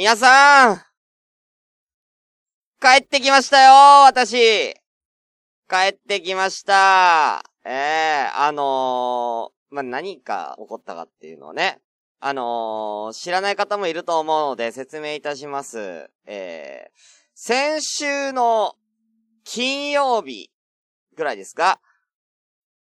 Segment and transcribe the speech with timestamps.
[0.00, 0.76] 皆さん
[2.80, 4.72] 帰ってきましたよ私
[5.68, 11.82] 帰ってきましたええー、あのー、まあ、何か起こったかっていうのをね、
[12.18, 16.10] あのー、知らない方もいると思うので説明いたします。
[16.24, 16.90] えー、
[17.34, 18.76] 先週の
[19.44, 20.50] 金曜日
[21.14, 21.78] ぐらいですか？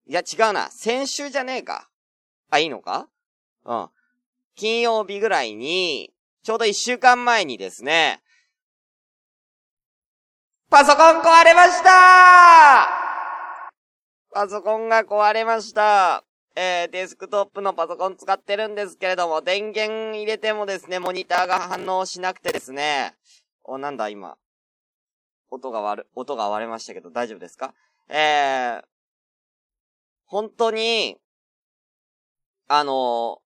[0.09, 0.69] いや、違うな。
[0.73, 1.89] 先週じゃねえか。
[2.51, 3.09] あ、いいのか？
[3.67, 3.89] うん。
[4.57, 6.11] 金曜日ぐらいに、
[6.45, 8.21] ちょうど一週間前にですね、
[10.69, 12.87] パソコン壊れました
[14.31, 16.23] パソコンが壊れました。
[16.55, 23.15] えー、デスクトップのパソコン使ってるんですけれども、電源入れてもですね、モニターが反応しなくてですね、
[23.63, 24.37] お、なんだ今。
[25.51, 27.73] 音が割る、音が割れましたけど大丈夫ですか？
[28.11, 28.85] えー、
[30.27, 31.17] 本当に、
[32.69, 33.41] あの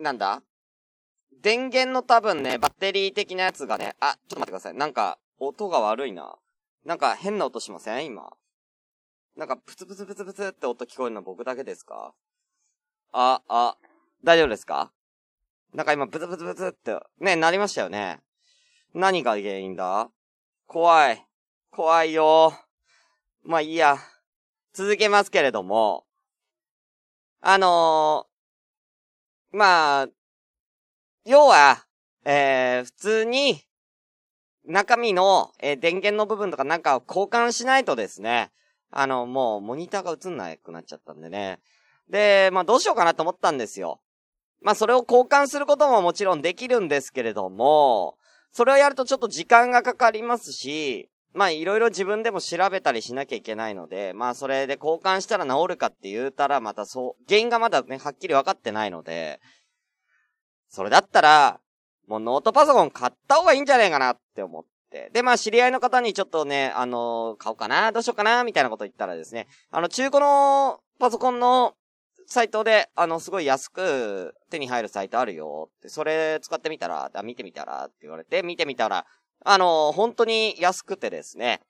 [0.00, 0.42] ー、なんだ？
[1.42, 4.74] 電源の多分ね、バッテリー的なやつがね、あ、ちょっと待ってください。
[4.74, 6.36] なんか、音が悪いな。
[6.84, 8.06] なんか変な音しません？
[8.06, 8.30] 今。
[9.36, 12.14] なんか、プツプツプツプツって音聞こえるの僕だけですか？
[13.12, 13.76] あ、あ、
[14.22, 14.92] 大丈夫ですか？
[15.74, 18.20] なんか今、ブツブツブツって、ね、なりましたよね。
[18.94, 20.10] 何が原因だ？
[20.66, 21.26] 怖い。
[21.70, 22.52] 怖いよ。
[23.42, 23.98] まあいいや。
[24.74, 26.04] 続けますけれども。
[27.40, 30.08] あのー、まあ、
[31.24, 31.84] 要は、
[32.24, 33.62] えー、普通に、
[34.64, 38.50] 中身の、えー、電源の部分とかなんかを交換しないとですね、
[38.90, 41.60] あの、もう、モニターが映んなくなっちゃったんでね。
[42.08, 44.00] で、まあ、どうしようかなと思ったんですよ。
[44.60, 48.16] まあ、それを交換することももちろんできるんですけれども、
[48.52, 59.40] それをやるとちょっと時間がかかりますし、まあ、いろいろ自分でも調べたりしなきゃいけないので、まあ、それで交換したら治るかって言うたら、またそう、原因がまだね、はっきり分かってないので、
[60.72, 61.60] それだったら、
[62.08, 65.10] もうノートパソコン買った方がいいんじゃねえかなって思って。
[65.12, 71.74] で、まあ知り合いの方にちょっとね、あのー、買おうかなどうしようかなみたいなこと言ったらですね、あの、中古のパソコンの
[72.26, 79.04] サイトで、あの、すごい安く手に入るサイトあるよって、それ使ってみたら、あ見てみたらって言われて、見てみたら、
[79.44, 81.60] あのー、本当に安くてですね、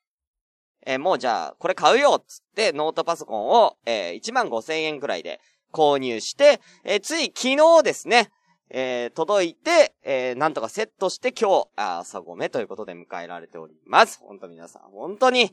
[0.87, 5.41] えー、もうじゃあ、これ買うよっつって、ノートパソコンを、えー、1万5千円くらいで
[5.73, 8.31] 購入して、えー、つい昨日ですね、
[8.75, 14.19] えー、届いて、えー、なんとかセットして今日、朝ごめということで迎えられております。
[14.23, 15.53] 本当皆さん、本当に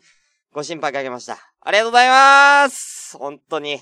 [0.54, 1.38] ご心配かけました。
[1.60, 3.74] ありがとうございます本当に。
[3.74, 3.82] い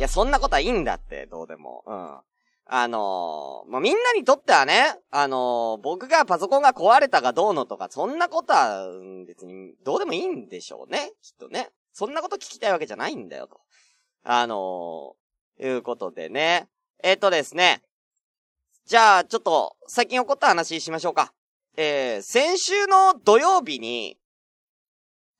[0.00, 1.84] や、そんなことはいいんだって、どうでも。
[1.86, 2.18] うん。
[2.66, 8.88] あのー、まあ、みんなにとってはね、あのー、僕がパソコンが壊れたかどうのとか、そんなことは、
[9.24, 11.12] 別に、どうでもいいんでしょうね。
[11.22, 11.70] きっとね。
[11.92, 13.60] そんなこと聞きたいわけじゃないんだよ、と。
[14.22, 15.14] あの
[15.60, 16.68] いうことでね。
[17.02, 17.82] えっ、ー、とですね。
[18.86, 21.32] じゃあ、ちょっと、最近起こった話しましょうか。
[21.76, 24.18] えー、先週の土曜日に、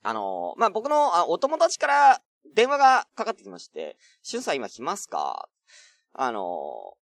[0.03, 2.21] あのー、まあ、僕のあお友達から
[2.55, 5.47] 電話がかかってきまして、しゅんさん今来ますか？
[6.13, 6.95] あの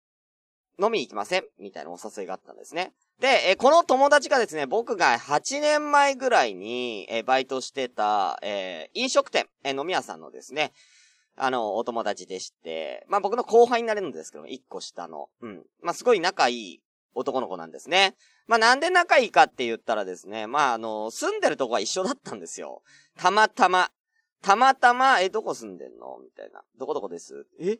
[0.80, 1.44] ー、飲みに行きません？
[1.60, 2.94] みたいなお誘いがあったんですね。
[3.20, 10.72] で、えこの友達がですね、僕が8年前ぐらいに、えバイトしてた、え飲食店、え飲み屋さんのですね、
[11.38, 15.30] あの、お友達でして、まあ僕の後輩になれるんですけど、一個下の。
[15.42, 15.64] うん。
[15.82, 16.82] まあすごい仲いい
[17.14, 18.16] 男の子なんですね。
[18.48, 22.82] まあなんで仲いいかって言ったらですね、まああの、住んでるとこは一緒だったんですよ。
[23.18, 23.92] たまたま。
[24.42, 26.20] たまたま、え、どこ住んでんの？
[26.24, 26.62] みたいな。
[26.78, 27.48] どこどこです？
[27.60, 27.80] え？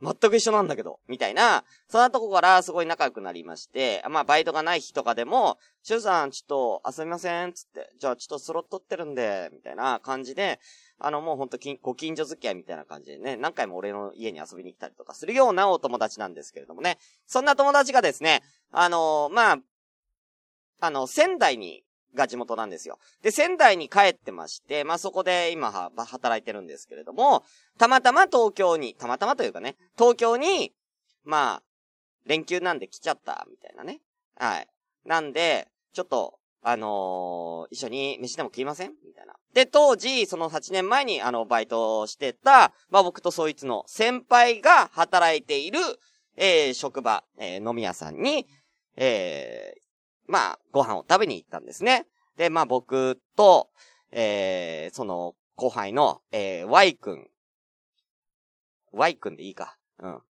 [0.00, 10.60] 全く一緒なんだけど、みたいな、そんなとこからすごい仲良くなりまして、まあバイトがない日とかでも、シュウさんちょっと遊びませんつって、じゃあちょっとスロットってるんで、みたいな感じで、
[11.00, 18.42] あのもうほんとご近所付き合いみたいな感じでね、何回も俺の家に遊びに来たりとかするようなお友達なんですけれどもね、そんな友達がですね、
[18.72, 19.58] あのー、まあ、
[20.80, 22.98] あの、仙台にが地元なんですよ。
[23.22, 27.44] で、仙台に帰ってまして、まあ、そこで今は、働いてるんですけれども、
[27.78, 30.72] たまたま東京に、たまたまというかね、東京に、
[31.24, 31.62] まあ、
[32.26, 34.00] 連休なんで来ちゃった、みたいなね。
[34.36, 34.68] はい。
[35.04, 38.92] なんで、ちょっと、あのー、一緒に飯でも食いません？
[39.58, 45.80] で、当時、その8年前に、あの、バイトしてた、まあ、僕とそいつの先輩が働いている、
[46.36, 48.46] えー、職場、えー、飲み屋さんに、
[48.94, 49.80] えー、
[50.28, 52.06] まあ、ご飯を食べに行ったんですね。
[52.36, 53.70] で、まあ僕と、
[54.12, 57.26] えー、その、後輩の、えー、Y 君。
[58.92, 59.76] Y 君でいいか。
[59.98, 60.22] うん。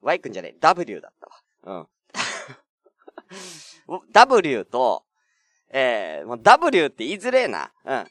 [0.00, 1.88] Y 君じゃねえ、W だったわ。
[3.88, 4.02] うん。
[4.12, 5.02] W と、
[5.70, 7.72] えー、W って言いづれえな。
[7.84, 8.06] うん。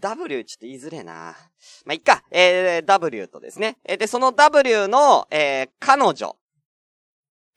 [0.00, 1.36] W ちょっと言いづれえな。
[1.84, 2.22] まあ、いっか。
[2.30, 3.78] えー、W とですね。
[3.84, 6.36] えー、で、その W の、えー、彼女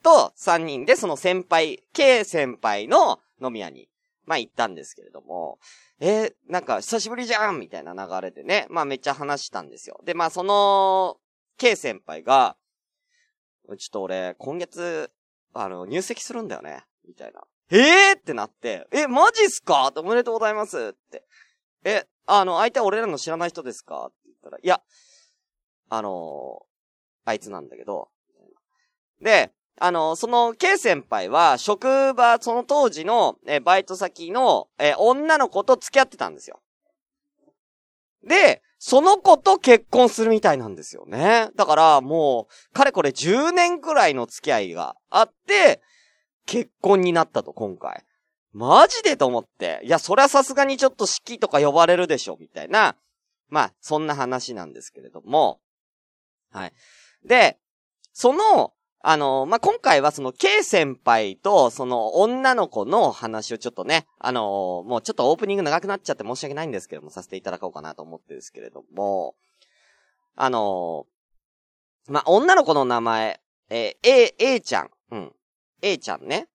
[0.03, 3.89] と3人でその先輩、K 先輩の飲み屋に、
[4.25, 5.57] まあ行ったんですけれども、
[5.99, 9.99] えー、なんか久しぶりじゃんみたいな流れでね、まあめっちゃ話したんですよ。
[10.05, 11.17] で、まあその、
[11.57, 12.55] K 先輩が、
[13.67, 15.11] ちょっと俺、今月、
[15.53, 16.83] あの、入籍するんだよね。
[17.07, 17.41] みたいな。
[17.71, 21.23] えーってなって、え、マジっすかおめでとうございますって。
[21.83, 24.07] え、あの、相手は俺らの知らない人ですか？
[24.07, 24.81] って言ったら、いや、
[25.89, 26.61] あの
[27.25, 28.09] あいつなんだけど。
[29.21, 36.61] で、あの、その、K 先輩は、職場、その当時の、え、バイト先の、え、女の子と付き合ってたんですよ。
[38.23, 41.49] で、その子と結婚するみたいなんですよね。
[41.55, 45.81] だから、もう、かれこれ10年くらいの付き合いがあって、
[46.45, 48.03] 結婚になったと、今回。
[48.53, 49.79] マジでと思って。
[49.83, 52.95] いや、そりゃさすがにちょっと式とか呼ばれるでしょ、みたいな。
[53.49, 55.59] まあ、そんな話なんですけれども。
[56.51, 56.73] はい。
[57.25, 57.57] で、
[58.13, 69.35] その、あの、まあ、今回はその K 先輩とその女の子の話をちょっとね、あの、もうちょっとオープニング長くなっちゃって申し訳ないんですけども、させていただこうかなと思ってですけれども、
[70.35, 71.05] あの、
[72.07, 75.33] まあ、女の子の名前、えー、A、A ちゃん、うん。
[75.81, 76.49] A ちゃんね。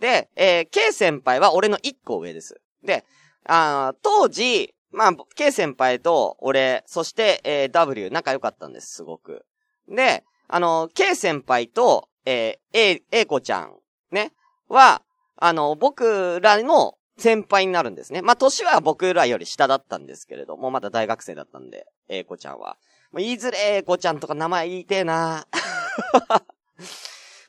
[0.00, 2.60] で、えー、K 先輩は俺の一個上です。
[2.82, 3.04] で、
[3.46, 9.44] あ当時、まあ、K 先輩と俺、そして、えー、W 仲良かったんです、すごく。
[9.88, 13.74] で、あの、K 先輩と、えー、A、A 子ちゃん、
[14.10, 14.32] ね、
[14.68, 15.02] は、
[15.36, 18.22] あの、僕らの先輩になるんですね。
[18.22, 22.76] まあ、年は僕らより下だったんですけれども、まだ大学生だったんで、A 子ちゃんは。
[23.12, 25.46] もう言いづれ A 子ちゃんとか名前言いてえな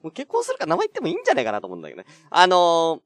[0.06, 2.08] もう結婚するか名前言ってもいいんじゃないかなと思うんだけどね。
[2.30, 3.02] あの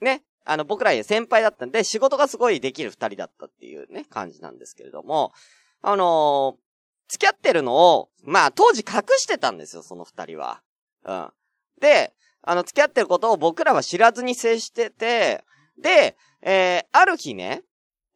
[0.00, 5.32] ー、ね、あの、僕ら先輩だったんで、仕事がすごいできる二人だったっていうね、感じなんですけれども、
[5.82, 6.56] あの
[7.08, 10.62] 付き合ってるのを、まあ当時隠してたんですよ、その二人は。
[11.04, 11.30] うん。
[11.80, 15.42] で、あの、付き合ってることを僕らは知らずに接してて、
[15.82, 17.64] で、えー、ある日ね、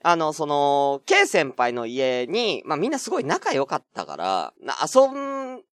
[0.05, 5.64] あの、その、K 先輩の家に、まあみんなすごい仲良かったから、遊ん、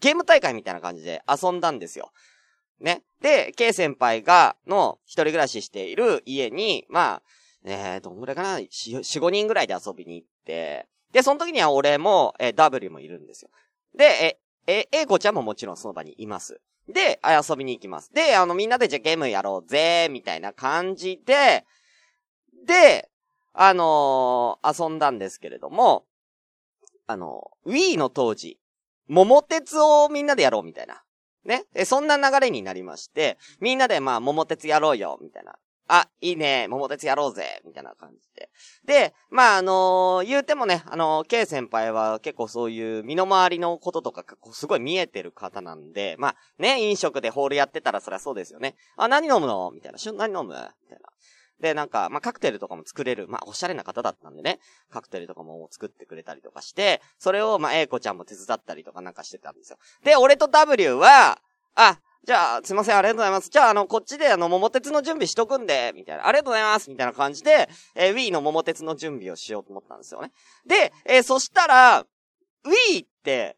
[0.00, 2.12] ゲーム大会みたいな感じで遊んだんですよ。
[2.80, 3.02] ね。
[3.20, 7.22] で、K 先輩が、の、一人暮らししている家に、まあ、
[7.64, 13.50] えー、どんぐらいかな、四、四五人ぐらいで遊びに行って、で、その時には俺も、えー、W もいるんですよ。
[13.94, 16.60] で、え、え、A 子ちゃんももちろんその場にいます。
[16.88, 18.12] で、遊びに行きます。
[18.12, 21.64] で、あの、みんなでじゃあゲームやろうぜ、みたいな感じで、
[22.66, 23.08] で、
[23.52, 26.06] あのー、遊んだんですけれども、
[27.06, 28.58] あの、Wii の当時、
[29.08, 31.02] 桃鉄をみんなでやろうみたいな。
[31.44, 31.64] ね？
[31.84, 35.56] そんな流れになりまして、みんなでまあ桃鉄やろうよ、みたいな
[35.88, 38.48] あ、いいね、桃鉄やろうぜ、みたいな感じで。
[38.86, 48.74] で、まあ、あのー、言うてもね、あのー、K 先輩は結構そういう身の回りのこととかすごい見えてる方なんで、まあ、ね、飲食でホールやってたらそりゃそうですよね。
[48.96, 49.70] あ、何飲むの？
[49.74, 49.98] みたいな。
[50.14, 50.54] 何飲む？
[50.54, 51.11] みたいな。
[51.62, 54.58] で、なんか、まあ、カクテルとかも作れる、まあ、おしゃれな方だったんでね、
[54.90, 59.78] カクテルとかも作ってくれたりとかして、それを、ま、A 子ちゃんも手伝ったりとかなんかしてたんですよ。
[60.02, 61.38] で、俺と W は、
[61.76, 63.48] あ、じゃあ、すいません、ありがとうございます。
[63.48, 66.26] じゃあ、あの、こっちで、あの、桃鉄の準備しとくんで、みたいな。
[66.26, 70.32] ありがとうございます、みたいな感じで、えー、Wii の桃鉄の準備をしようと思ったんですよね。
[70.66, 72.04] で、えー、そしたら、
[72.64, 73.56] Wii って、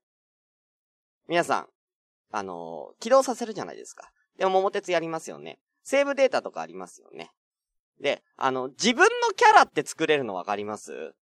[1.27, 1.69] 皆さん、
[2.33, 4.11] あのー、起動させるじゃないですか。
[4.37, 5.59] でも桃鉄やりますよね。
[5.83, 7.31] セーブデータとかありますよね。
[8.01, 11.15] で、あの、自分のキャラって作れるのわかります？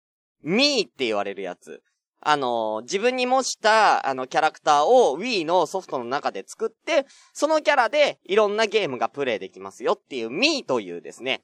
[0.44, 1.82] ミーって言われるやつ。
[2.24, 11.42] あの、自分に模した、あの、キャラクターを Wii のソフトの中で作って、そのキャラでいろんなゲームがプレイできますよっていう Me というですね、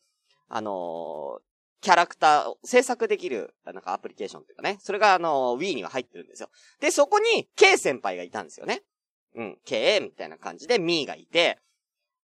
[0.49, 1.39] あの
[1.81, 6.49] キャラクターを制作できる、なんかアプリケーションっていうかね、それがあの Wii には入ってるんですよ。
[6.79, 8.83] で、そこに K 先輩がいたんですよね。
[9.35, 11.57] うん、K みたいな感じで Me がいて、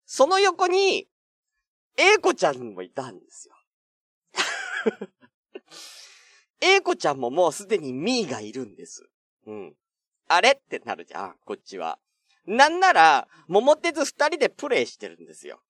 [0.06, 1.08] その横に、
[1.98, 3.56] A 子ちゃんもいたんですよ。
[6.62, 9.08] A 子ちゃんももうすでにミーがいるんです。
[9.46, 9.76] うん。
[10.28, 12.00] あれってなるじゃん、こっちは。
[12.46, 15.62] なんなら、桃鉄二人でプレイしてるんですよ。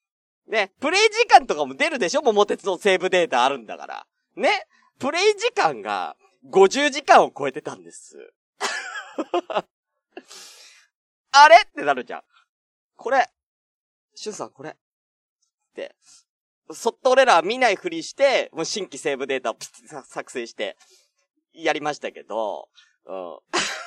[0.48, 2.22] ね、プレイ時間とかも出るでしょ？
[2.22, 4.06] 桃鉄のセーブデータあるんだから。
[4.36, 4.68] ね、
[5.00, 6.16] プレイ時間が
[6.52, 8.18] 50時間を超えてたんです。
[11.32, 11.58] あれ？
[11.58, 12.24] ってなるじゃん。
[12.96, 13.30] これ、
[14.16, 14.76] シュンさんこれ。
[15.74, 15.96] って、
[16.72, 19.58] そっと俺らは見ないふりして、もう新規セーブデータを
[20.06, 20.78] 作成して、
[21.54, 22.70] やりましたけど、
[23.06, 23.40] うん。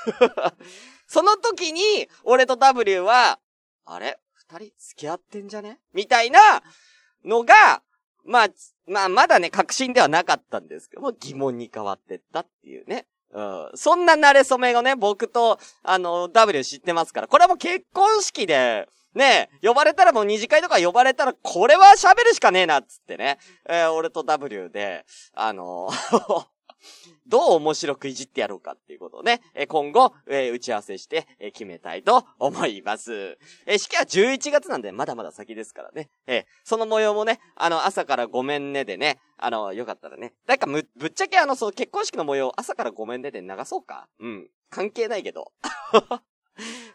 [1.09, 3.39] その時に、俺と W は、
[3.85, 4.19] あれ？
[4.35, 5.81] 二人付き合ってんじゃね？
[5.93, 6.63] みたいな
[7.25, 7.83] のが、
[8.25, 8.49] まあ、
[8.87, 13.07] まあ、まだね、確信ではなかったんですけども、疑問に変わってったっていうね。
[13.31, 13.71] うん。
[13.75, 17.29] そんな慣れ初めがね、僕と、あの、W 知ってますから。
[17.29, 23.39] これはもう結婚式で、ねえ呼ばれたらもう二次会とか呼ばれたら、これは喋るしかねえな、っつってね。
[23.69, 25.05] えー、俺と W で、
[25.35, 25.91] あの
[27.27, 33.39] どう面白くいじってやろうかっていうことをね、え今後、え打ち合わせして、え決めたいと思います。
[33.67, 36.09] え式は11月なんで、まだまだ先ですからね。
[36.27, 40.35] えその模様もね、あの、朝からごめんねでね、あの、よかったらね。
[40.47, 44.09] だかむ、ぶっちゃけあの、その結婚式の模様、朝からごめんねで流そうか。
[44.21, 44.49] うん。
[44.71, 45.53] 関係ないけど。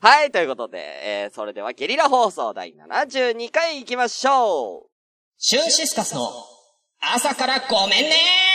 [0.03, 4.89] はい、ということで、えー、それではゲリラ放送第72回行きましょう。
[5.38, 6.27] シュンシスカスの
[7.00, 8.50] 朝からごめんね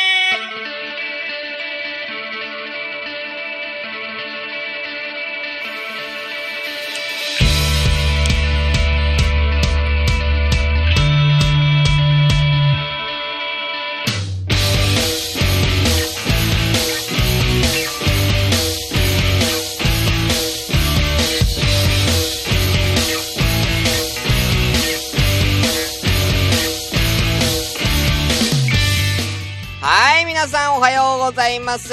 [30.46, 31.88] 皆さんおはようございます。
[31.88, 31.92] シ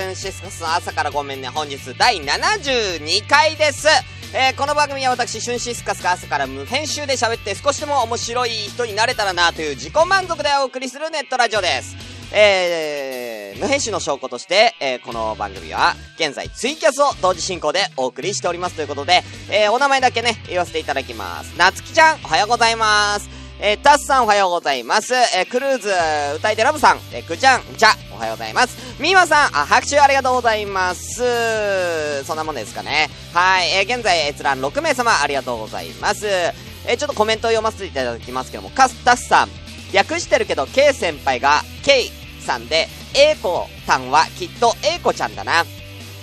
[0.00, 1.48] ュンシスカスの朝からごめんね。
[1.48, 3.88] 本日第72回です。
[4.32, 11.96] えー、この番組は私、シュンシスカスが朝から無編集で喋って少しでも面白い人になれたらなという自己満足でお送りするネットラジオです。
[12.32, 21.58] えー、無編集の証拠として、えー、この番組は、現在ツイキャスを同時進行でお送りしておりますということで、えー、お名前だけね、言わせていただきます。
[21.58, 23.39] なつきちゃん、おはようございます。
[23.62, 25.12] えー、タスさんおはようございます。
[25.12, 25.90] えー、クルーズ、
[26.34, 28.98] 歌い手ラブさん、えー、くちゃん、じゃ、おはようございます。
[28.98, 32.24] みーまさん、あ、拍手ありがとうございます。
[32.24, 33.10] そんなもんですかね。
[33.34, 36.26] はい、えー、現在閲覧6名様ありがとうございます。
[36.26, 39.50] え、ちょっとコメントを読ませていただきますけども、カスタスさん、
[39.92, 42.04] 略してるけど、K 先輩が K
[42.40, 45.66] さんで、A 子さんはきっと A 子ちゃんだな。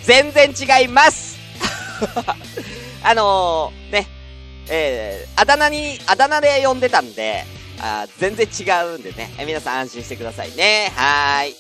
[0.06, 1.38] 全然違います
[3.04, 4.08] あのー、ね、
[4.70, 7.46] えー、あだ名に、あだ名で呼んでたんで、
[7.80, 8.64] あ全然違
[8.96, 10.92] うんでね、えー、皆さん安心してくださいね。
[10.96, 11.56] はーい。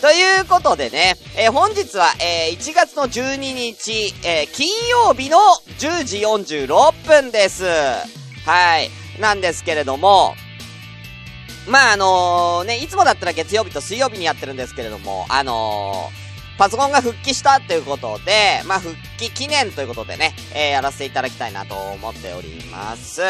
[0.00, 5.38] ということでね、えー、本日は、えー、1月の12日、えー、金曜日の
[5.78, 7.64] 10時46分です。
[7.64, 8.90] はい。
[9.20, 10.34] なんですけれども、
[11.68, 16.27] まあ、あのね、いつもだったら月曜日と水曜日にやってるんですけれども、あのー
[16.58, 23.22] パソコンが復帰したっていうことで、まあ、復帰記念ということでね、えー、やらせていただきたいなと思っております。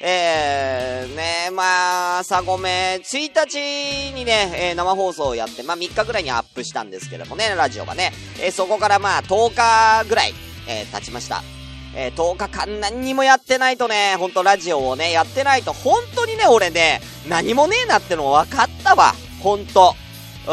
[0.00, 10.34] えー、ね、まあ、朝ごめ、1日にね、えー、生放送をやって、まあ3日ぐらいにアップしたんですけどもね、ラジオがね、えー、そこからまあ10日ぐらい、
[10.68, 11.42] えー、経ちました。
[11.96, 19.14] えー、10日間何にもやってないとね、ほんとラジオをね、やってないと、本当にね、俺ね、何もねえなっての分かったわ。
[19.40, 19.96] ほんと。
[20.46, 20.50] う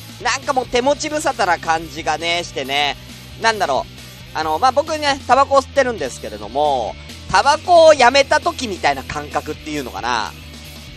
[0.00, 0.03] ん。
[0.22, 2.96] なんかもう手持ち無沙汰な感じがね、してね、
[3.42, 3.84] なんだろ
[4.34, 4.38] う。
[4.38, 6.94] あの、まあ、僕ね、タバコを吸ってるんですけれども、
[7.30, 10.32] タバコをやめた時みたいな感覚っていうのかな。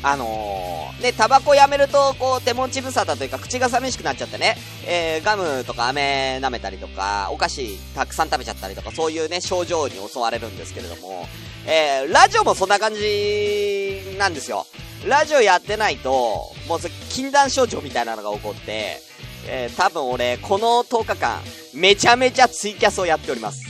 [0.03, 4.55] あのー、で、タバコやめると、こう、手持ち無沙汰というか、口が寂しくなっちゃってね、
[4.85, 11.27] えー、ガムとか飴舐めたりとか、お菓子たくさん食べちゃったりとか、そういうね、症状に襲われるんですけれども、
[11.65, 14.67] えー、ラジオもそんな感じなんですよ。
[15.07, 19.01] ラジオやってないと、もう禁断症状みたいなのが起こって、
[19.47, 21.41] えー、多分俺、この10日間、
[21.73, 23.65] めちゃめちゃツイキャスをやっております。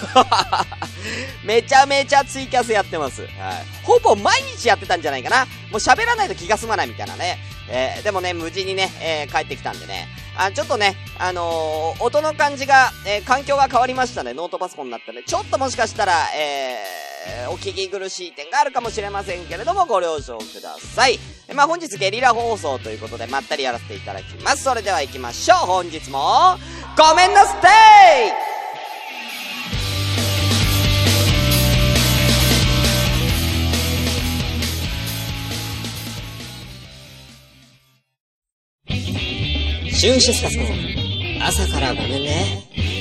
[1.44, 3.22] めちゃめちゃツイキャスやってます。
[3.22, 3.30] はい。
[3.82, 5.44] ほぼ毎日やってたんじゃないかな。
[5.44, 7.38] もう喋らないと気が済まないみたいなね。
[7.68, 10.08] えー、でもね、無事にね、えー、帰ってきたんでね。
[10.36, 14.32] あ、ちょっとね、あのー、音の感じが、え、環境が変わりましたね。
[14.32, 15.22] ノートパソコンになったね。
[15.24, 17.09] ちょっともしかしたら、えー、
[17.50, 21.18] お聞き苦しい点があるかもしれませんけれども、ご了承ください。
[21.54, 24.64] まあ、本日ゲリラ放送ということで、まったりやらせていただきます。
[24.64, 25.66] それでは行きましょう。
[25.66, 26.56] 本日も、
[26.96, 27.56] ごめんなさ
[28.46, 28.50] い
[40.00, 40.64] シュンシスカスの
[41.46, 42.99] 朝からごめんね。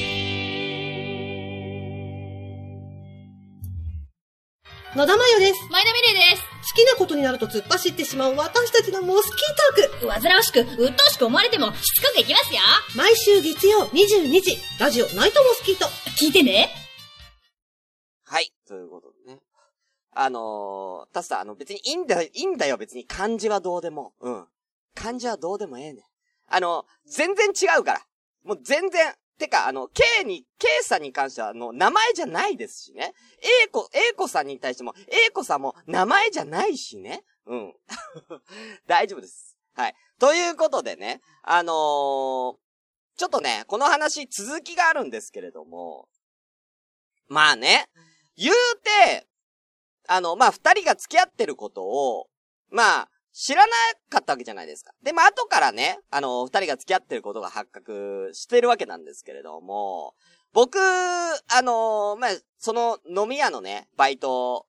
[4.96, 5.68] 野田真代です。
[5.70, 6.42] 前田美玲です。
[6.42, 10.10] 好きなことになると突っ走ってしまう私たちのモスキートーク。
[10.10, 12.60] 煩わしく、鬱陶しく思われても、しつこくいきますよ。
[12.96, 15.86] 毎週月曜22時、ラジオナイトモスキート。
[16.20, 16.70] 聞いてね。
[18.24, 18.52] はい。
[18.68, 19.42] ということでね。
[20.12, 24.14] あのー、たさ、あの別にいいんだよ、いいんだよ別に漢字はどうでも。
[24.22, 24.48] うん。
[24.96, 26.02] 漢字はどうでもええね
[26.48, 28.02] あの、全然違うから。
[28.44, 29.14] もう全然。
[29.40, 33.14] てか、あの、K に、K さんに関しては、あの、名前じゃないですしね。
[33.64, 34.94] A 子、A 子さんに対しても、
[35.28, 37.24] A 子さんも名前じゃないしね。
[37.48, 37.74] うん。
[38.86, 39.58] 大丈夫です。
[39.74, 39.96] はい。
[40.20, 41.76] ということでね、あのー、
[43.16, 46.10] ちょっとね、この話続きがあるんですけれども、
[47.28, 47.90] まあね、
[48.36, 49.28] 言うて、
[50.08, 52.30] あの、まあ、二人が付き合ってることを、
[52.70, 53.74] まあ、知らな
[54.10, 54.92] かったわけじゃないですか。
[55.04, 60.14] で、まあ、後からね、あの、二人が付き合ってることが発覚してるわけなんですけれども、
[60.54, 64.66] 僕、あのまあ、その飲み屋のね、バイト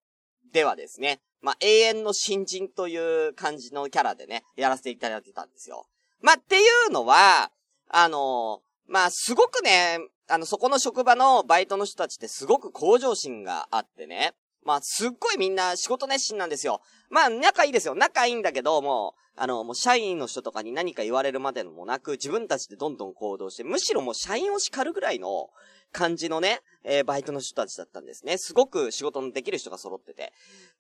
[0.53, 5.87] ではですね、まあ、永遠の新人という感じのキャラでね、やらせていただいてたんですよ。
[6.21, 7.51] まあ、っていうのは、
[7.89, 9.99] あのまあ、すごくね、
[10.29, 14.35] あの、そこの職場のバイトの人たちってすごく向上心があってね。
[14.65, 16.83] まあ、すっごいみんな仕事熱心なんですよ。
[17.09, 17.95] まあ、仲いいですよ。
[17.95, 25.49] 仲いいんだけど、もう、あの、もう社員の人とかに何か言われるまでのもなく、自分たちでどんどん行動して、むしろもう社員を叱るぐらいの
[25.93, 28.39] 感じのね、えー、バイトの人たちだったんですね。
[28.39, 30.33] すごく仕事のできる人が揃ってて。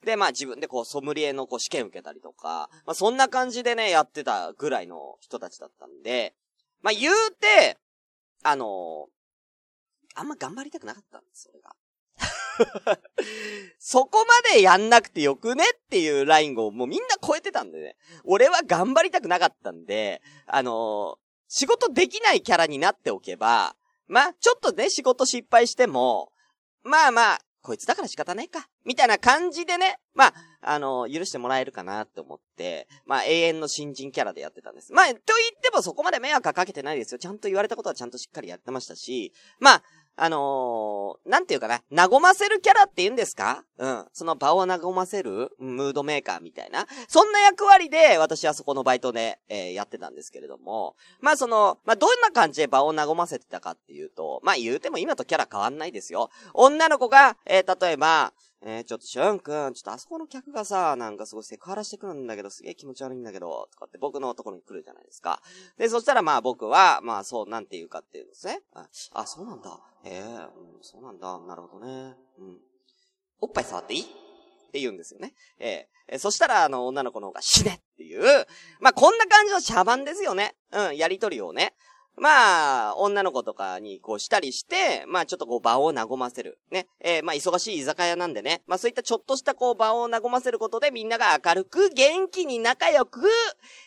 [0.04, 6.34] で、まあ自分でこう、ソムリエのこう試験受けたりとか、まあそんな感じでね、やってたぐらいの人たちだったんで、
[6.82, 7.78] まあ言うて、
[8.42, 11.70] あのー、あんま頑張りたくなかったんです、それが。
[13.78, 17.96] そこまでやんなくてよくねっていうラインをもうみんな超えてたんでね。
[18.24, 21.16] 俺は頑張りたくなかったんで、あのー、
[21.48, 23.74] 仕事できないキャラになっておけば、
[24.06, 26.32] まあ、ちょっとね、仕事失敗しても、
[26.82, 28.68] まあまあ、こいつだから仕方ないか。
[28.84, 34.92] みたいな感じでね、まあ、あの、許してもらえるかなって思って、まあ、永遠の新人キャラでやってたんです。
[34.92, 35.20] まあ、と言っ
[35.60, 37.18] てもそこまで迷惑かけてないですよ。
[37.18, 39.82] ちゃんと言われたことはちゃんとしっかりやってましたし、まあ、
[40.16, 43.64] あのー、なんていうかな、和ませるキャラって言うんですか？
[43.78, 44.04] うん。
[44.12, 46.86] その場を和ませるムードメーカーみたいな。
[47.08, 50.94] そんな役割で私はそこのバイトで、えー、やってたんですけれども。
[51.20, 56.28] まあその、まあどんな感じで場を和ませてたかっていうと、まあ言うても今とキャラ変わんないですよ。
[56.52, 65.40] 女の子が、えー、例えば、えー、ちょっとしゅんくん、ちょっとあそこの客がさ、なんかすごいセクハラしてくるんだけど、すげえ気持ち悪いんだけど、とかって僕のところに来るじゃないですか。
[65.78, 68.60] で、そしたらまあ僕は、まあそう、なんて言うかっていうんですね。
[69.14, 69.80] あ、そうなんだ。
[70.04, 71.38] へえ、うん、そうなんだ。
[71.40, 72.16] なるほどね。
[72.38, 72.58] うん。
[73.40, 74.02] おっぱい触っていい？
[74.02, 74.04] っ
[74.72, 75.34] て言うんですよね。
[75.58, 78.46] えー、そしたら、あの、女の子の方が死ねっていう、
[78.78, 80.54] まあ、こんな感じの茶番ですよね。
[80.70, 81.74] うん、やりとりをね。
[82.20, 86.58] まあ、女の子とかにこうしたりして、まあちょっとこう場を和ませる。
[86.70, 86.86] ね。
[87.00, 88.60] えー、まあ忙しい居酒屋なんでね。
[88.66, 93.22] まあそういったちょっとしたこう場を和ませることでみんなが明るく、元気に仲良く、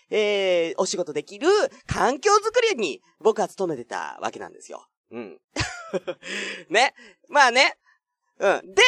[0.09, 1.47] えー、お仕事できる
[1.85, 4.87] 環境づくりに僕は勤めてたわけなんですよ。
[5.11, 5.39] うん。
[6.69, 6.95] ね。
[7.29, 7.77] まあね。
[8.39, 8.73] うん。
[8.73, 8.81] で、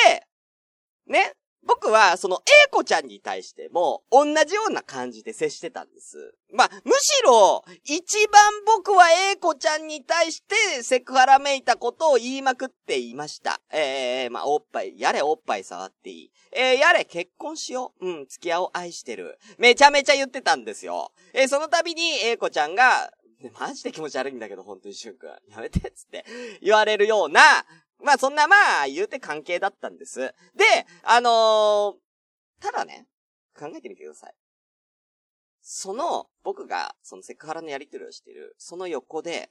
[1.05, 1.35] ね。
[1.65, 6.35] 僕は、その、A 子ちゃんに対しても、同じような感じで接してたんです。
[6.53, 13.61] まあ、むしろ、一番僕は A 子ちゃんに対して、セクハラめいたことを言いまくっていました。
[13.71, 16.31] ええー、まあ、おっぱい、やれおっぱい触っていい。
[16.51, 18.07] えー、やれ結婚しよう。
[18.07, 19.39] うん、付き合おう、愛してる。
[19.57, 21.11] めちゃめちゃ言ってたんですよ。
[21.33, 23.11] えー、その度に A 子ちゃんが、
[23.59, 25.29] マジで気持ち悪いんだけど、本当にしゅんくん。
[25.29, 26.25] やめて、つって
[26.61, 27.41] 言われるような、
[28.05, 30.19] まあそんなまあ言うて関係だったんです。
[30.19, 30.33] で、
[31.03, 31.93] あのー、
[32.61, 33.07] ただね、
[33.57, 34.33] 考えてみてください。
[35.61, 39.49] その、僕が、そのセクハラのやりとりをしてる、その横で、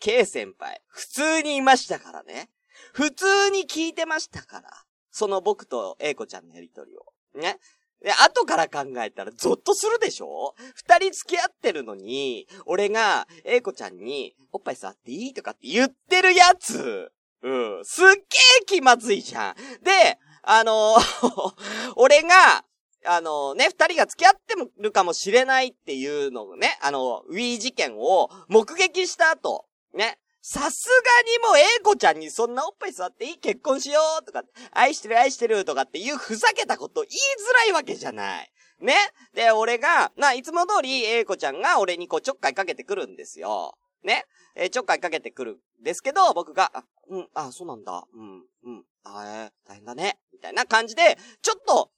[0.00, 2.50] K 先輩、普通にいましたからね。
[2.92, 4.70] 普通に聞いてましたから。
[5.10, 7.06] その僕と A 子ちゃんのやりとりを。
[7.34, 7.58] ね。
[8.02, 10.54] で、後から考えたらゾッとするでしょ？
[10.74, 17.12] 二人付き合ってるのに、俺が、A 子ちゃんに、おっぱい触っていいとかって言ってるやつ。
[17.42, 17.84] うん。
[17.84, 19.54] すっげえ気まずいじゃん。
[19.82, 21.52] で、あのー
[21.96, 22.64] 俺が、
[23.06, 33.38] あのー、ね、二人が付き合ってるかもしれないっていうのをね、あの、ウィー事件を目撃した後、ね、さすがにもう、英子ちゃんにそんなおっぱい座っていい？
[33.38, 38.50] 結婚しようとか、愛してる愛してるとかっていうふざけたこと言いづらいわけじゃない。
[38.80, 38.94] ね
[39.34, 43.76] で、俺が、な、いつも通り、英子ちゃんが俺にこうちょっかいかけてくるんですよ。
[44.02, 48.04] ねえー、ちょっかいかけてくるんですけど、僕が、あ、うん、あ、そうなんだ。
[48.12, 50.18] うん、うん、あ、え、大変だね。
[50.32, 51.90] みたいな感じで、ちょっと、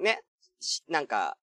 [0.00, 0.22] ね、
[0.88, 1.36] なんか、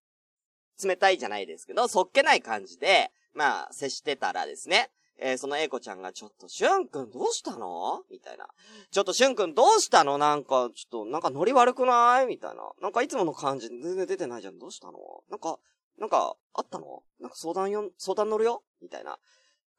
[0.84, 8.02] 冷たいじゃないですけど、そっけない感じで、まあ、接してたらですね、えー、そのエイコちゃんが、ちょっと、しゅんくんどうしたの？
[8.10, 8.48] みたいな。
[8.92, 10.18] ちょっとしゅんくんどうしたの？
[10.18, 12.26] なんか、ちょっと、なんかノリ悪くない？
[12.26, 12.64] みたいな。
[12.82, 14.58] なんかいつもの感じ全然出てないじゃん。
[14.58, 14.98] どうしたの？
[15.30, 15.60] なんか、
[16.00, 18.64] なんか、あったのなんか相談よ、相談乗るよ？
[18.82, 19.18] みたいな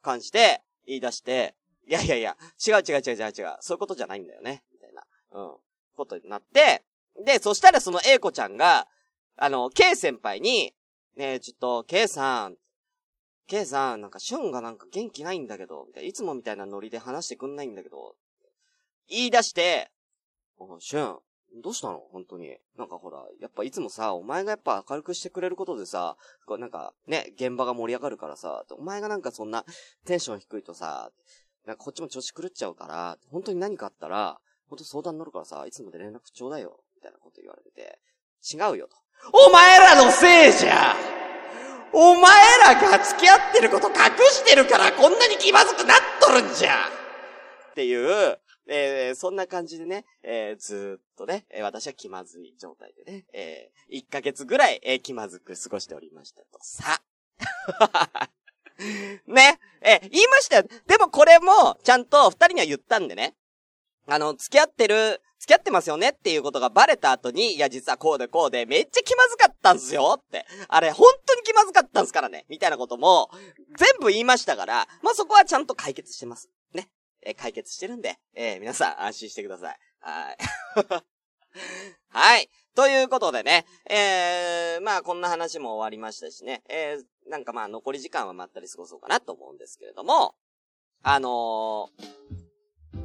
[0.05, 1.57] 感じで言い出して、
[1.88, 3.57] いやいやいや、違う違う違う違う違う。
[3.61, 4.62] そういうことじゃないんだよね。
[4.73, 5.03] みたいな。
[5.33, 5.57] うん。
[5.95, 6.83] ことになって、
[7.25, 8.88] で、そしたらその A 子ちゃんが、
[9.37, 10.75] あの、K 先輩に、
[11.17, 12.57] ねえ、ちょっと、K さん、
[13.47, 18.17] K さん、なんか、シュンがなんか元気ないんだけど、いつもみたいなノリで話してくんないんだけど、
[19.09, 19.90] 言い出して、
[20.81, 21.19] シュン、
[21.62, 22.01] どうしたの？
[22.12, 22.57] 本当に。
[22.77, 29.64] なんかほら、やっぱいつもさ、お前がやっぱ明るくしてくれることでさ、こうなんかね、現場が盛り上がるからさ、お前がなんかそんな
[30.05, 31.11] テンション低いとさ、
[31.67, 34.38] なんかこっちも調子狂っちゃうから、本当に何かあったら、
[34.69, 37.99] 本当相談乗るからさ、いつまで連絡ちょうだいよ、みたいなこと言われてて、
[38.53, 38.97] 違うよと。
[39.33, 40.97] お前らのせいじゃ
[41.93, 42.33] お前
[42.67, 43.95] らが付き合ってること隠
[44.33, 46.88] してるからこんなに気まずくなっとるんじゃ
[47.71, 57.03] っていう、えー、そんな感じでね、えー、ずっとね、え私は気まずい状態でね、えー、1ヶ月ぐらい、えー、気まずく過ごしておりましたとさ。
[59.27, 60.64] ね、えー、言いましたよ。
[60.87, 63.37] でもこれも、ちゃんと二人には言ったんでね。
[64.07, 66.11] あの、付き合ってる、付き合ってますよね？
[66.11, 70.46] っていうことがバレた後に、いや、実はこうでこうで、めっちゃ気まずかったんすよって。
[70.68, 72.46] あれ、本当に気まずかったんすからね。
[72.48, 73.31] みたいなことも、
[73.79, 76.50] 全部言いましたから、まあ、そこはちゃんと解決してます。
[77.25, 79.79] え、解決してるんで、え、皆さん安心してください。
[80.01, 80.37] はい。
[82.09, 82.51] はい。
[82.75, 90.35] ということでね、えー、まあこんな話も終わりましたしね、えー、なんかまあ残り時間はまったり過ごそうかなと思うんですけれども、
[91.03, 92.99] あのー、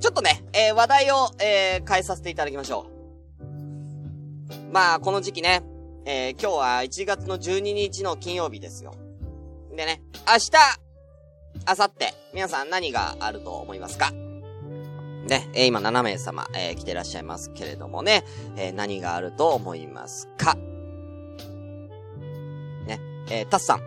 [0.00, 2.92] ちょっとね、えー、話題を、えー、変えさせていただきましょう。
[4.72, 5.62] まあこの時期ね、
[6.06, 8.94] えー、今日は1月の12日の金曜日ですよ。
[9.70, 10.52] でね、明日、
[11.68, 14.12] あさって、皆さん何があると思いますか？
[15.26, 18.22] ね、えー、今7名様、えー、来てらっしゃいますけれどもね、
[18.56, 20.54] えー、何があると思いますか？
[22.86, 23.80] ね、えー、タスさん、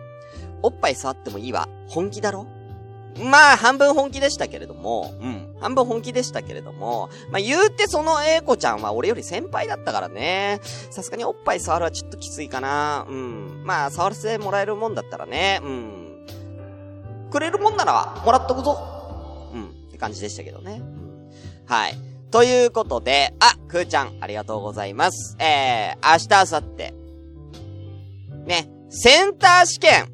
[0.62, 2.46] おっぱい触ってもいいわ、本気だろ？
[3.18, 5.56] まあ、半分本気でしたけれども、うん。
[5.58, 10.60] 半分本気でしたけれども、まあ言うてその英子ちゃんは俺より先輩だったからね。
[10.90, 13.06] さすがにおっぱい触るはちょっときついかな。
[13.08, 13.62] うん。
[13.64, 15.60] まあ、触らせてもらえるもんだったらね。
[15.62, 15.99] うん。
[17.30, 19.50] くれるもんなら、もらっとくぞ。
[19.54, 20.80] うん、って感じでしたけどね。
[20.80, 21.30] うん、
[21.66, 21.94] はい。
[22.30, 25.36] ということで、あ、くーちゃん、ありがとうございます。
[25.38, 27.00] えー、明日、明後日。
[28.46, 30.08] ね、センター試験、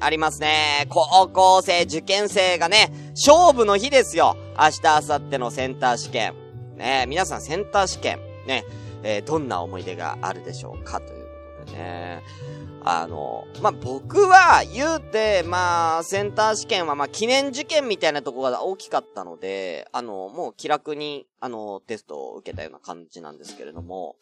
[0.00, 0.86] ありますね。
[0.88, 4.36] 高校生、受験生がね、勝負の日ですよ。
[4.58, 6.34] 明日、明後日のセンター試験。
[6.76, 8.64] ね、皆さんセンター試験、ね、
[9.02, 11.24] えー、どんな思い出があるでしょうかという
[11.60, 12.22] ことでね。
[12.84, 24.16] あの、まあ、僕は言うて、まあ、センター試験はま、記念受験みたいなとこが大きかったので、あの、もう気楽に、あの、テストを受けたような感じなんですけれども、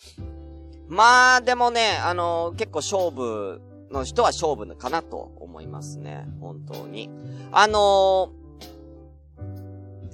[0.88, 6.26] まあ、でもね、あの、結構勝負の人は勝負かなと思いますね。
[6.40, 7.10] 本当に。
[7.50, 8.32] あの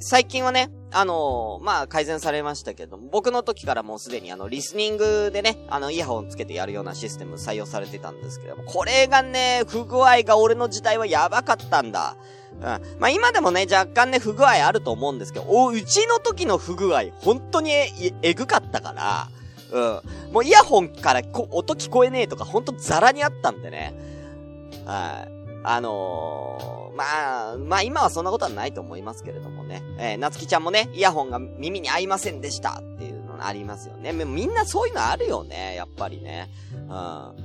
[0.01, 12.17] 最近はね、あのー、まあ、改善されましたけども、僕の時からもうすでにあの、リスニングでね、あの、イヤホンつけてやるようなシステム採用されてたんですけども、これがね、不具合が俺の時代はやばかったんだ。
[12.55, 12.63] うん。
[12.63, 17.91] まあ、今でもね、若干ね、不具合あると思うんですけど、お、うちの時の不具合、本当にえ、
[18.23, 19.29] えぐかったから、
[19.71, 19.81] う
[20.31, 20.33] ん。
[20.33, 23.95] もうイヤホンからこ音聞こえねえとか、ほんとザラにあったんでね。
[24.87, 25.38] はい。
[25.71, 29.83] あのー、まあ、まあ今はそんなことはないと思いますけれどもね。
[29.99, 34.13] えー、なつきちゃんもね、イヤホンが耳に合いませんでしたっていうのありますよね。
[34.13, 36.49] みんなそういうのあるよね、やっぱりね。
[36.75, 36.91] うん。
[36.91, 37.37] あ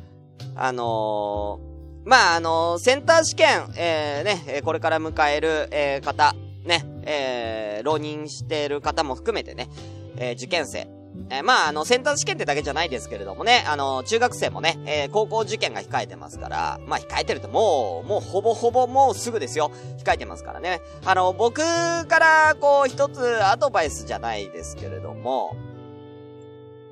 [0.71, 6.33] のー、まあ、あのー、センター試験、えー、ね、これから迎える、えー、方、
[6.63, 9.67] ね、えー、浪人してる方も含めてね、
[10.15, 10.87] えー、受験生、
[11.33, 19.71] えー、まあ、あの、センター試験ってだけじゃないですけれどもね、あの、中学生もね、えー、高校受験が控えてますから、まあ、控えてるともう、もうほぼほぼもうすぐですよ。
[19.97, 20.79] 控えてますからね。
[21.05, 21.57] あの、僕
[22.05, 25.55] から、こう、一つアドバイスじゃないですけれども、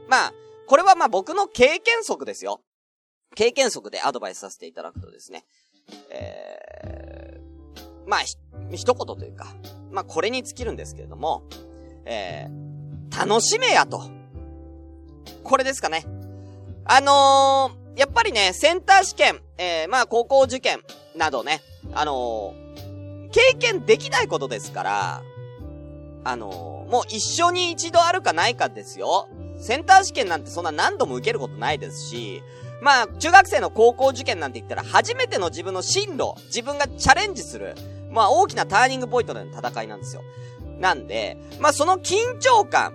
[0.07, 0.33] まあ、
[0.65, 2.61] これはまあ僕の経験則ですよ。
[3.35, 5.45] 経験則でアドバイスさせていただくとですね、
[6.09, 8.35] えー、まあ、ひ、
[8.71, 9.53] 一言というか、
[9.91, 11.43] まあこれに尽きるんですけれども、
[12.05, 14.20] えー、楽しめやと。
[15.43, 16.05] これですかね。
[16.85, 20.81] あのー、やっぱりね、センター試験、えー、まあ高校受験
[21.15, 21.61] などね、
[21.93, 25.23] あのー、経験できないことですから、
[26.23, 29.27] あのー、もう一生に一度あるかないかですよ。
[29.57, 32.43] センター試験なんてそんな何度も受けることないですし、
[32.81, 37.75] まあ、中学生の高校受験なんて言ったら初めての自分の進路、自分がチャレンジする、
[38.09, 40.23] まあ大きなターニングポイントでの戦いなんですよ。
[40.79, 42.93] なんで、まあその緊張感、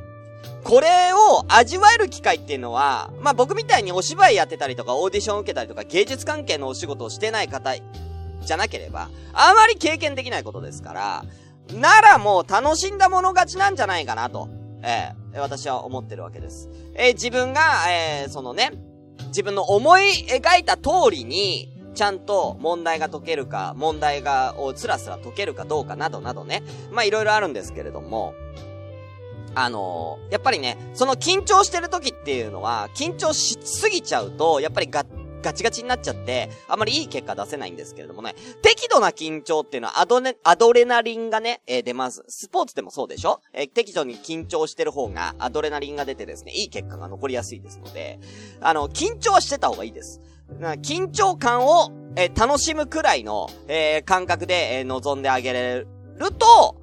[0.66, 11.24] これを味わえる機会っていうのは、まあ僕みたいにお芝居やってたりとかオーディション受けたりとか芸術関係のお仕事をしてない方じゃなければ、あまり経験できないことですから、
[11.72, 14.48] ならもう楽しんだもの勝ちなんじゃないかなと、
[14.83, 16.68] えー、私は思ってるわけです。
[16.94, 18.72] えー、自分が、えー、そのね、
[19.29, 26.62] 自分の思い描いた通りに、ちゃんと問題が解けるか、問題が、をつらつら解けるかどうかなどなどね。
[26.90, 28.35] まあいろいろあるんですけれども、
[29.57, 35.05] あのー、やっぱりね、その緊張してる時っていうのは、緊張しすぎちゃうと、やっぱりガ
[35.42, 42.25] ガチガチになっちゃって、あんまりいい結果出せないんですけれどもね、適度な緊張っていうのはアドネ、アドレナリンがね、えー、出ます。
[42.29, 43.40] スポーツでもそうでしょ？
[43.53, 48.19] えー、適度に緊張してる方がアドレナリンが出てですね、いい結果が残りやすいですので、
[48.61, 50.21] あの、緊張はしてた方がいいです。
[50.83, 56.77] 緊張感を、えー、楽しむくらいの、え、感覚で、えー、望んであげれると、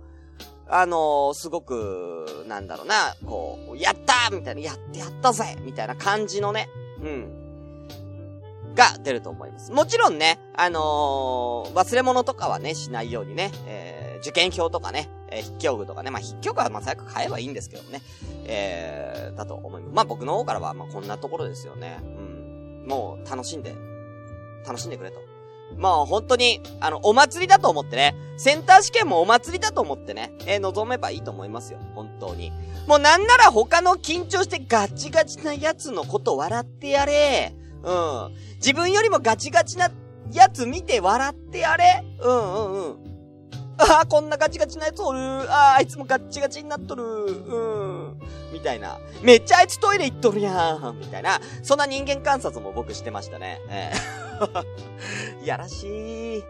[0.76, 6.68] あのー、すごく、なんだろうな、こう、やったーみたいな、やって、やったぜみたいな感じのね、
[7.00, 8.74] うん。
[8.74, 9.72] が出ると思います。
[9.72, 18.02] もちろんね、あのー、忘れ物とかはね、しないようにね、えー、受験票とかね、え、筆記用具とかね、まあ、筆記用具はま、最悪買えばいいんですけどね、
[18.46, 19.94] えー、だと思います。
[19.94, 22.00] まあ、僕の方からは、ま、こんなところですよね。
[22.02, 22.86] うん。
[22.88, 23.76] もう、楽しんで、
[24.66, 25.33] 楽しんでくれと。
[25.78, 31.80] もう本当に、あの、お祭りだと思ってね、センター試験もお祭りだと思ってね、えー、望めばいいと思いますよ。
[31.96, 32.52] 本当に。
[32.88, 37.54] もうなんなら他の緊張してガチガチなやつのこと笑ってやれ。
[37.84, 38.34] うん。
[38.56, 39.90] 自分よりもガチガチな
[40.32, 42.04] やつ見て笑ってやれ。
[42.22, 43.14] うんうんうん。
[43.78, 45.20] ああ、こんなガチガチなやつおる。
[45.52, 47.04] ああ、あいつもガッチガチになっとる。
[47.04, 48.20] うん。
[48.52, 49.00] みたいな。
[49.22, 51.00] めっちゃあいつトイレ行っとるやん。
[51.00, 51.40] みたいな。
[51.64, 53.60] そんな人間観察も僕してましたね。
[53.70, 54.23] えー、
[55.44, 56.44] やらしい。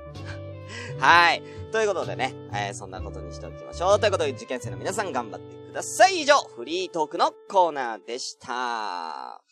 [1.00, 1.44] はい。
[1.72, 4.00] ということでね、えー、そんなことにしておきましょう。
[4.00, 6.22] ということで、受験生の皆さん頑張ってください。
[6.22, 9.43] 以上、フリートークのコーナーでした。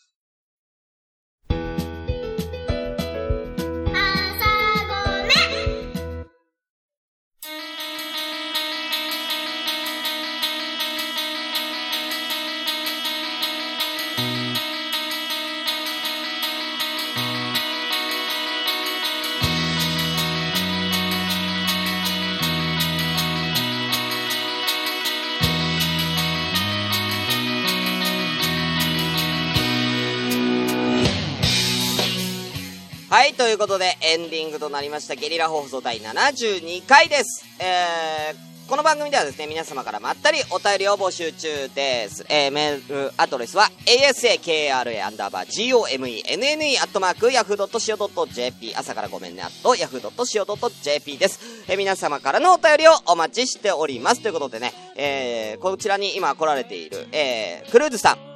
[33.22, 37.46] はい、ということで、エンディングとなりましたゲリラ放送第72回です。
[37.60, 42.26] えー、この番組ではですね、皆様からまったりお便りを募集中です。
[42.30, 45.88] えー、メールアドレスは、asakra アンダーバー
[46.32, 51.40] gomenne アットマーク yahoo.co.jp 朝からごめんね、アット yahoo.co.jp です。
[51.68, 54.22] えー、皆様からのお便りをお待ちしております。
[54.24, 58.31] ということでね、えー、こちらに今来られている、えー、クルーズさん。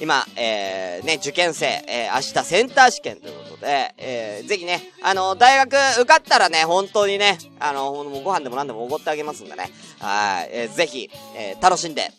[0.00, 12.10] 今、えー、ね、受験生、えー、明日センター試験ということで、えー、ぜひね、あの、大学受かったらね、本当にね、あの、ご飯でも何でもおごってあげますんでね、はい、えー、ぜひ、えー、楽しんで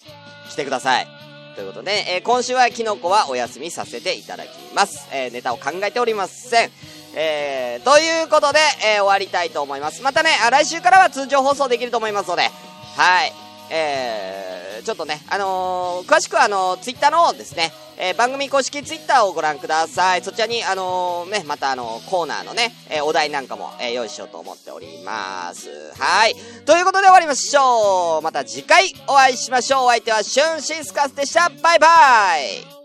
[0.50, 1.08] 来てください。
[1.56, 5.08] ということで、えー、今週はキノコはお休みさせていただきます。
[5.12, 6.72] えー、ネタを考えておりません。
[7.14, 10.02] えー、ということで、えー、終わりたいと思います。
[10.02, 12.44] またね、来週からは通常放送できると思いますので、
[12.96, 13.34] はい。
[13.70, 14.51] えー、
[14.82, 20.24] ちょっとね、あのー、詳しくはあのー、ツイッターのですね、えー、番組公式ツイッターをご覧ください。
[20.24, 25.70] そちらに、あの、ね、またあの、コーナーのね、え、お題なんかも、え、用意しようと思っております。
[25.98, 26.36] はい。
[26.66, 28.22] ということで終わりましょう。
[28.24, 29.86] また次回お会いしましょう。
[29.86, 31.50] お相手はシュンシスカスでした。
[31.62, 31.88] バイバ
[32.40, 32.81] イ